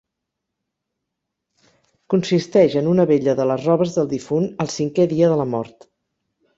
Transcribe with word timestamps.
Consisteix 2.15 2.79
en 2.83 2.91
una 2.95 3.07
vetlla 3.13 3.37
de 3.43 3.49
les 3.53 3.69
robes 3.71 3.97
del 4.01 4.13
difunt, 4.19 4.53
al 4.67 4.77
cinquè 4.81 5.11
dia 5.17 5.33
de 5.41 5.51
mort. 5.57 5.93